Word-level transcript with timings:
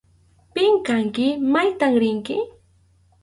¿Pim 0.53 0.73
kanki? 0.87 1.27
¿Maytam 1.53 1.93
rinki? 2.01 2.35